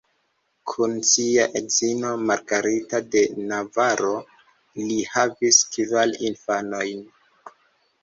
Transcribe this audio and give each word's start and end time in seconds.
Kun 0.69 0.95
sia 1.09 1.45
edzino 1.59 2.15
Margarita 2.31 3.03
de 3.17 3.23
Navaro 3.53 4.17
li 4.89 5.01
havis 5.15 5.63
kvar 5.77 6.19
infanojn. 6.35 7.11